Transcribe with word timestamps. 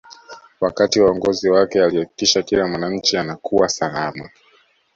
wakati 0.61 0.99
wa 0.99 1.09
uongozi 1.11 1.49
wake 1.49 1.83
alihakikisha 1.83 2.41
kila 2.43 2.67
mwananchi 2.67 3.17
anakuwa 3.17 3.69
salama 3.69 4.29